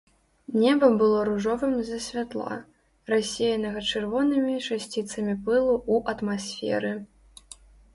Неба 0.61 0.87
было 1.01 1.19
ружовым 1.29 1.75
з-за 1.81 1.99
святла, 2.07 2.55
рассеянага 3.13 3.87
чырвонымі 3.89 4.59
часціцамі 4.67 5.41
пылу 5.45 5.73
ў 5.91 5.95
атмасферы. 6.17 6.91